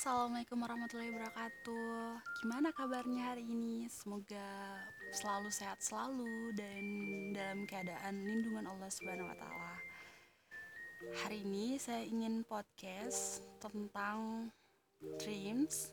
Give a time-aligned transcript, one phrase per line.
[0.00, 2.24] Assalamualaikum warahmatullahi wabarakatuh.
[2.40, 3.84] Gimana kabarnya hari ini?
[3.92, 4.80] Semoga
[5.12, 6.84] selalu sehat selalu dan
[7.36, 9.76] dalam keadaan lindungan Allah Subhanahu wa taala.
[11.20, 14.48] Hari ini saya ingin podcast tentang
[15.20, 15.92] dreams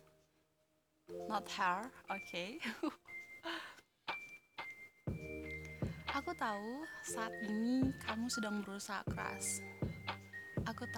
[1.27, 1.91] not her.
[2.07, 2.31] Oke.
[2.31, 2.63] Okay.
[6.23, 9.59] Aku tahu saat ini kamu sedang berusaha keras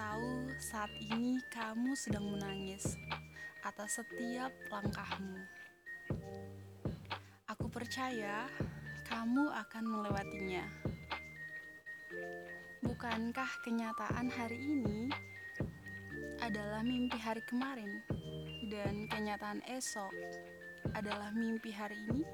[0.00, 2.96] tahu saat ini kamu sedang menangis
[3.60, 5.44] atas setiap langkahmu.
[7.52, 8.48] Aku percaya
[9.04, 10.64] kamu akan melewatinya.
[12.80, 15.12] Bukankah kenyataan hari ini
[16.40, 18.00] adalah mimpi hari kemarin,
[18.72, 20.16] dan kenyataan esok
[20.96, 22.24] adalah mimpi hari ini?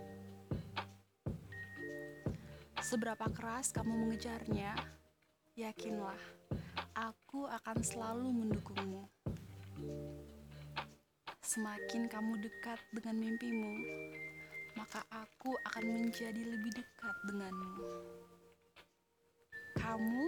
[2.79, 4.79] Seberapa keras kamu mengejarnya,
[5.59, 6.47] yakinlah
[6.97, 9.05] aku akan selalu mendukungmu.
[11.45, 13.73] Semakin kamu dekat dengan mimpimu,
[14.81, 17.85] maka aku akan menjadi lebih dekat denganmu.
[19.77, 20.25] Kamu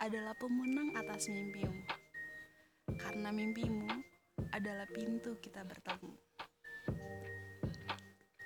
[0.00, 1.84] adalah pemenang atas mimpimu,
[2.96, 3.92] karena mimpimu
[4.56, 6.16] adalah pintu kita bertemu.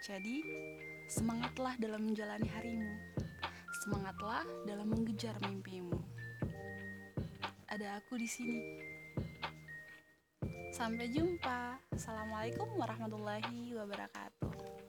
[0.02, 0.42] Jadi,
[1.06, 2.94] semangatlah dalam menjalani harimu.
[3.86, 6.11] Semangatlah dalam mengejar mimpimu
[7.83, 8.62] ada aku di sini.
[10.70, 11.83] Sampai jumpa.
[11.91, 14.81] Assalamualaikum warahmatullahi wabarakatuh.